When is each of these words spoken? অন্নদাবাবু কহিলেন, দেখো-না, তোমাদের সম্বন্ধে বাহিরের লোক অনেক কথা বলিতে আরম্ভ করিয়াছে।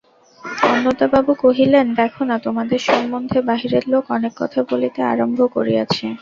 অন্নদাবাবু 0.65 1.31
কহিলেন, 1.41 1.85
দেখো-না, 1.95 2.35
তোমাদের 2.39 2.79
সম্বন্ধে 2.87 3.39
বাহিরের 3.49 3.85
লোক 3.87 4.03
অনেক 4.11 4.33
কথা 4.41 4.59
বলিতে 4.71 4.99
আরম্ভ 5.11 5.39
করিয়াছে। 5.55 6.05